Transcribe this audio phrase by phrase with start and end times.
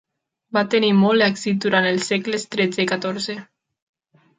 [0.57, 3.41] Va tenir molt èxit durant els segles XIII i XIV.